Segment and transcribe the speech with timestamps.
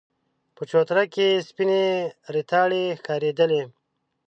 [0.55, 1.81] په چوتره کې سپينې
[2.33, 3.61] ريتاړې ښکارېدلې.